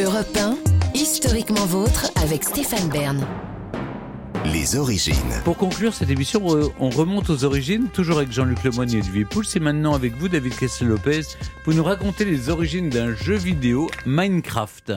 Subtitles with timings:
[0.00, 0.56] Europe 1,
[0.94, 3.26] historiquement vôtre avec Stéphane Bern.
[4.44, 5.16] Les origines.
[5.44, 9.24] Pour conclure cette émission, euh, on remonte aux origines, toujours avec Jean-Luc Lemoyne et Olivier
[9.24, 9.42] Pouls.
[9.42, 11.22] C'est maintenant avec vous, David Kessel-Lopez,
[11.64, 14.92] pour nous raconter les origines d'un jeu vidéo, Minecraft.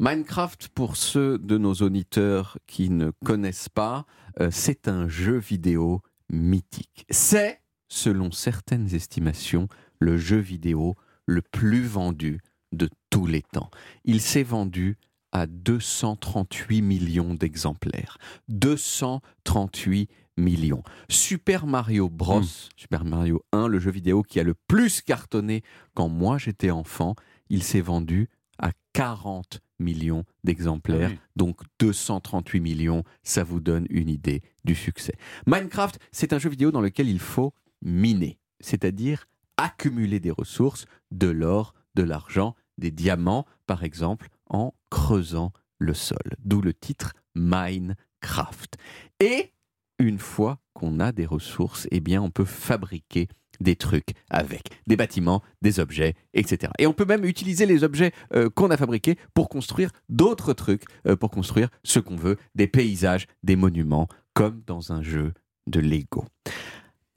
[0.00, 4.06] Minecraft, pour ceux de nos auditeurs qui ne connaissent pas,
[4.40, 7.06] euh, c'est un jeu vidéo mythique.
[7.10, 9.68] C'est, selon certaines estimations,
[10.00, 10.96] le jeu vidéo
[11.26, 12.40] le plus vendu
[12.72, 13.70] de tous les temps.
[14.04, 14.96] Il s'est vendu
[15.32, 18.18] à 238 millions d'exemplaires.
[18.48, 20.82] 238 millions.
[21.08, 22.42] Super Mario Bros,
[22.76, 25.62] Super Mario 1, le jeu vidéo qui a le plus cartonné
[25.94, 27.14] quand moi j'étais enfant,
[27.48, 28.28] il s'est vendu
[28.58, 31.10] à 40 millions d'exemplaires.
[31.12, 31.20] Ah oui.
[31.36, 35.14] Donc 238 millions, ça vous donne une idée du succès.
[35.46, 41.28] Minecraft, c'est un jeu vidéo dans lequel il faut miner, c'est-à-dire accumuler des ressources, de
[41.28, 46.18] l'or, de l'argent, des diamants, par exemple, en creusant le sol.
[46.44, 48.76] D'où le titre Minecraft.
[49.20, 49.52] Et
[49.98, 53.28] une fois qu'on a des ressources, eh bien, on peut fabriquer
[53.60, 56.72] des trucs avec des bâtiments, des objets, etc.
[56.78, 60.84] Et on peut même utiliser les objets euh, qu'on a fabriqués pour construire d'autres trucs,
[61.06, 65.34] euh, pour construire ce qu'on veut, des paysages, des monuments, comme dans un jeu
[65.66, 66.24] de Lego.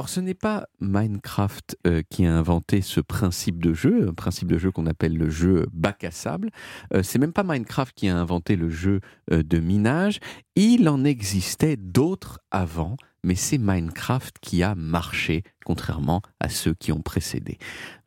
[0.00, 4.50] Alors ce n'est pas Minecraft euh, qui a inventé ce principe de jeu, un principe
[4.50, 6.48] de jeu qu'on appelle le jeu bac à sable.
[6.94, 10.18] Euh, c'est même pas Minecraft qui a inventé le jeu euh, de minage.
[10.62, 16.92] Il en existait d'autres avant, mais c'est Minecraft qui a marché, contrairement à ceux qui
[16.92, 17.56] ont précédé.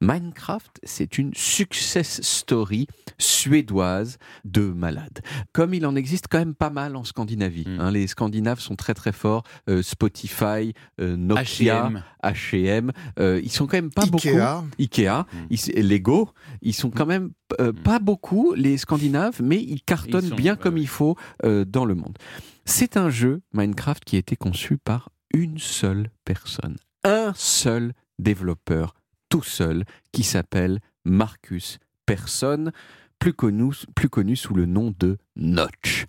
[0.02, 2.86] Minecraft, c'est une success story
[3.18, 5.22] suédoise de malade.
[5.52, 7.66] Comme il en existe quand même pas mal en Scandinavie.
[7.68, 7.80] Mm.
[7.80, 7.90] hein.
[7.92, 9.44] les Scandinaves sont très très forts.
[9.68, 12.04] Euh, Spotify, euh, Nokia, H&M.
[12.24, 14.28] H&M, euh, ils sont quand même pas beaucoup.
[14.28, 14.64] Ikea.
[14.80, 15.48] Ikea, Mm.
[15.50, 16.30] ils- Lego,
[16.62, 17.32] ils sont quand même
[17.62, 17.84] euh, Mm.
[17.84, 21.16] pas beaucoup les Scandinaves, mais ils cartonnent Ils sont, bien comme il faut
[21.46, 22.18] euh, dans le monde.
[22.66, 28.96] C'est un jeu Minecraft qui a été conçu par une seule personne, un seul développeur,
[29.28, 32.72] tout seul, qui s'appelle Marcus Persson,
[33.20, 36.06] plus connu, plus connu sous le nom de Notch.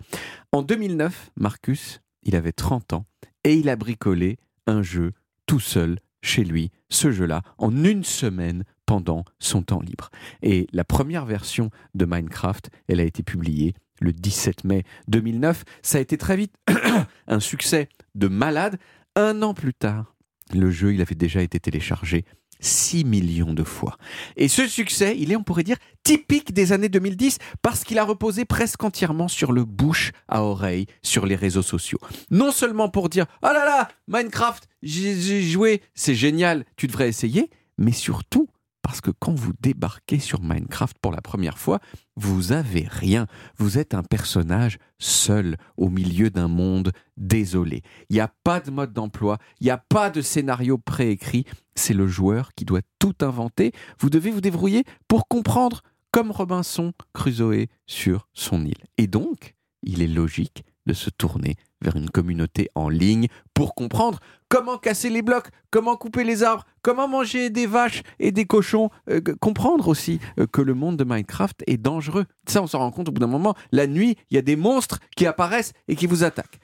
[0.53, 3.05] En 2009, Marcus, il avait 30 ans
[3.43, 5.11] et il a bricolé un jeu
[5.45, 10.09] tout seul chez lui, ce jeu-là, en une semaine pendant son temps libre.
[10.41, 15.63] Et la première version de Minecraft, elle a été publiée le 17 mai 2009.
[15.81, 16.53] Ça a été très vite
[17.27, 18.77] un succès de malade.
[19.15, 20.15] Un an plus tard,
[20.53, 22.25] le jeu, il avait déjà été téléchargé
[22.59, 23.97] 6 millions de fois.
[24.37, 28.03] Et ce succès, il est, on pourrait dire, typique des années 2010 parce qu'il a
[28.03, 31.99] reposé presque entièrement sur le bouche à oreille sur les réseaux sociaux.
[32.31, 37.09] Non seulement pour dire «Oh là là, Minecraft, j'ai j'ai joué, c'est génial, tu devrais
[37.09, 38.47] essayer», mais surtout
[38.81, 41.79] parce que quand vous débarquez sur Minecraft pour la première fois,
[42.15, 43.27] vous avez rien.
[43.57, 47.81] Vous êtes un personnage seul au milieu d'un monde désolé.
[48.09, 51.45] Il n'y a pas de mode d'emploi, il n'y a pas de scénario préécrit.
[51.75, 53.73] C'est le joueur qui doit tout inventer.
[53.99, 55.81] Vous devez vous débrouiller pour comprendre
[56.11, 58.83] comme Robinson Crusoe sur son île.
[58.97, 61.55] Et donc, il est logique de se tourner
[61.85, 64.19] vers une communauté en ligne pour comprendre
[64.49, 68.89] comment casser les blocs, comment couper les arbres, comment manger des vaches et des cochons,
[69.09, 72.25] euh, comprendre aussi euh, que le monde de Minecraft est dangereux.
[72.47, 73.55] Ça, on s'en rend compte au bout d'un moment.
[73.71, 76.59] La nuit, il y a des monstres qui apparaissent et qui vous attaquent.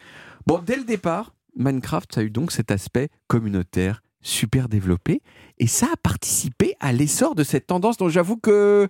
[0.48, 5.22] Bon, dès le départ, Minecraft a eu donc cet aspect communautaire super développé
[5.58, 8.88] et ça a participé à l'essor de cette tendance dont j'avoue que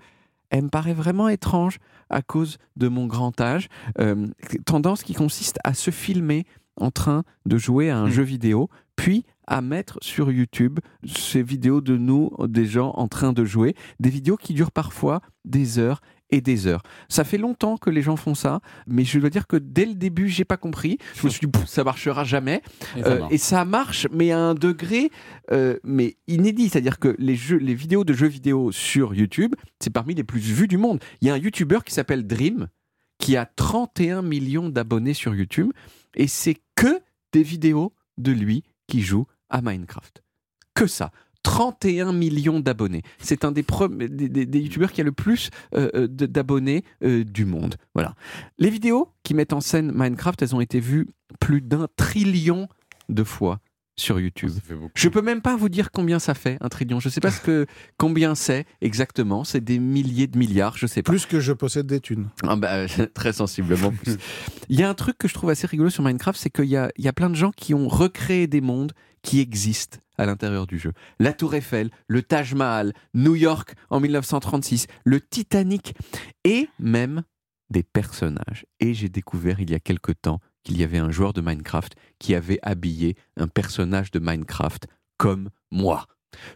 [0.52, 1.80] elle me paraît vraiment étrange
[2.10, 3.68] à cause de mon grand âge.
[4.00, 4.28] Euh,
[4.66, 6.46] tendance qui consiste à se filmer
[6.76, 8.12] en train de jouer à un Hmm.
[8.12, 13.34] jeu vidéo, puis à mettre sur YouTube ces vidéos de nous, des gens en train
[13.34, 16.02] de jouer, des vidéos qui durent parfois des heures
[16.32, 16.82] et des heures.
[17.10, 19.94] Ça fait longtemps que les gens font ça, mais je dois dire que dès le
[19.96, 20.98] début, j'ai pas compris.
[21.16, 22.62] Je me suis dit, ça marchera jamais.
[22.98, 23.34] Et ça Euh, marche.
[23.34, 25.12] et ça marche, mais à un degré
[25.52, 26.70] euh, mais inédit.
[26.70, 30.40] C'est-à-dire que les, jeux, les vidéos de jeux vidéo sur YouTube, c'est parmi les plus
[30.40, 31.00] vues du monde.
[31.22, 32.68] Il y a un YouTuber qui s'appelle Dream,
[33.18, 35.72] qui a 31 millions d'abonnés sur YouTube,
[36.16, 37.00] et c'est que
[37.34, 40.24] des vidéos de lui qui joue à Minecraft.
[40.74, 41.12] Que ça.
[41.44, 43.02] 31 millions d'abonnés.
[43.20, 43.66] C'est un des,
[44.10, 47.76] des, des- des youtubeurs qui a le plus euh, euh, d'abonnés euh, du monde.
[47.94, 48.16] Voilà.
[48.60, 51.08] Les vidéos qui mettent en scène Minecraft, elles ont été vues
[51.40, 52.68] plus d'un trillion
[53.10, 53.60] de fois
[53.98, 54.52] sur YouTube.
[54.96, 57.00] Je peux même pas vous dire combien ça fait, un trillion.
[57.00, 57.66] Je sais pas ce que,
[57.98, 59.44] combien c'est exactement.
[59.44, 61.12] C'est des milliers de milliards, je sais pas.
[61.12, 62.30] Plus que je possède des thunes.
[62.48, 64.18] Ah bah, très sensiblement plus.
[64.70, 66.78] Il y a un truc que je trouve assez rigolo sur Minecraft, c'est qu'il y
[66.78, 68.94] a, il y a plein de gens qui ont recréé des mondes,
[69.24, 70.94] qui existent à l'intérieur du jeu.
[71.20, 75.96] La Tour Eiffel, le Taj Mahal, New York en 1936, le Titanic
[76.44, 77.24] et même
[77.70, 78.66] des personnages.
[78.80, 81.96] Et j'ai découvert il y a quelque temps qu'il y avait un joueur de Minecraft
[82.20, 84.88] qui avait habillé un personnage de Minecraft
[85.18, 86.06] comme moi.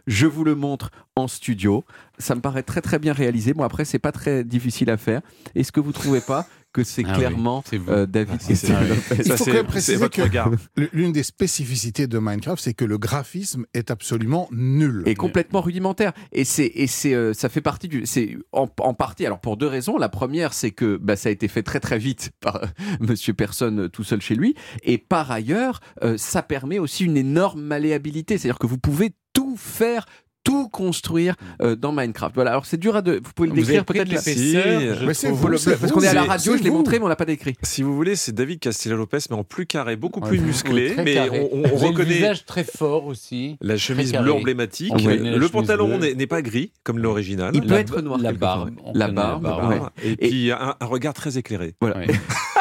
[0.06, 1.84] Je vous le montre en studio.
[2.18, 3.54] Ça me paraît très très bien réalisé.
[3.54, 5.20] Bon après c'est pas très difficile à faire.
[5.54, 7.90] Est-ce que vous trouvez pas que c'est Ah oui, clairement c'est vous.
[7.90, 8.38] euh, David
[8.68, 10.50] Ah, Lopez Il Ça, faut quand même préciser votre que regard.
[10.92, 15.02] l'une des spécificités de Minecraft, c'est que le graphisme est absolument nul.
[15.06, 18.92] est complètement rudimentaire et c'est et c'est euh, ça fait partie du c'est en, en
[18.94, 21.80] partie alors pour deux raisons la première c'est que bah, ça a été fait très
[21.80, 22.66] très vite par euh,
[23.00, 27.16] Monsieur Personne euh, tout seul chez lui et par ailleurs euh, ça permet aussi une
[27.16, 30.06] énorme malléabilité c'est-à-dire que vous pouvez tout faire
[30.44, 33.60] tout construire euh, dans Minecraft voilà alors c'est dur à de vous pouvez le Vous
[33.62, 34.52] décrire peut-être la- Si.
[34.52, 35.40] je Mais c'est trouve.
[35.40, 37.24] vous, le- parce qu'on est à la radio je l'ai montré mais on l'a pas
[37.24, 40.94] décrit Si vous voulez, c'est David Castillo-Lopez, mais en plus carré, beaucoup Ouais, plus musclé,
[41.04, 41.48] mais carré.
[41.52, 43.56] on, on Vous avez le reconnaît visage très fort aussi.
[43.60, 44.92] la chemise bleue emblématique.
[44.96, 47.50] Le pantalon n'est pas gris, comme l'original.
[47.52, 49.68] il peut La- être noir la barbe, la barbe, barbe.
[49.72, 49.80] ouais.
[50.04, 51.74] Et, Et- puis un, un regard très éclairé.
[51.80, 52.06] voilà Ouais.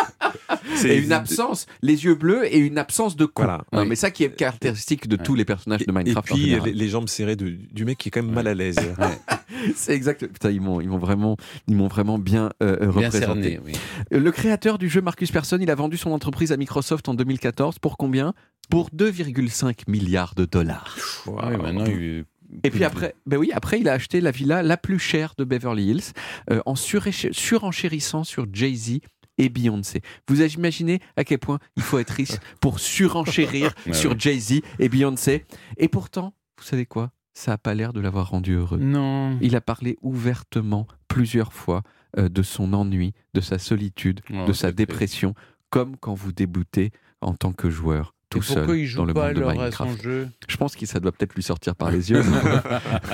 [0.85, 3.63] et une absence les yeux bleus et une absence de cou Voilà.
[3.73, 3.87] Non, Oui.
[3.89, 6.73] mais ça qui est caractéristique de tous les personnages de Et Minecraft en puis les,
[6.73, 8.75] les jambes serrées de- du mec qui est quand même mal à l'aise.
[9.75, 10.25] C'est exact.
[10.27, 11.37] Putain, ils m'ont, ils m'ont vraiment,
[11.67, 13.19] ils m'ont vraiment bien, euh, Bien représenté.
[13.19, 13.73] cerné, oui.
[14.11, 17.79] Le créateur du jeu Marcus Persson, il a vendu son entreprise à Microsoft en 2014
[17.79, 18.33] pour combien?
[18.69, 20.97] Pour 2,5 milliards de dollars.
[21.27, 22.25] Oui, maintenant, il-
[22.63, 25.43] Et puis après, ben oui, après il a acheté la villa la plus chère de
[25.43, 26.13] Beverly Hills
[26.51, 28.99] euh, en surenchérissant sur Jay-Z
[29.37, 30.01] et Beyoncé.
[30.27, 34.19] Vous imaginez à quel point il faut être riche pour surenchérir Ouais, sur ouais.
[34.19, 35.45] Jay-Z et Beyoncé.
[35.77, 37.11] Et pourtant, vous savez quoi?
[37.33, 38.77] Ça n'a pas l'air de l'avoir rendu heureux.
[38.79, 39.37] Non.
[39.41, 41.83] Il a parlé ouvertement plusieurs fois
[42.17, 45.33] euh, de son ennui, de sa solitude, Oh, de sa dépression,
[45.69, 46.91] comme quand vous débutez
[47.21, 50.01] en tant que joueur tout seul il joue dans le pas monde de Minecraft.
[50.01, 50.27] jeu?
[50.49, 52.21] Je pense que ça doit peut-être lui sortir par les yeux.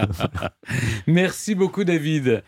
[1.08, 2.40] Merci beaucoup, David.